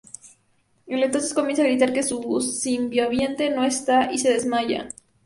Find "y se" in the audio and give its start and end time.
4.11-4.33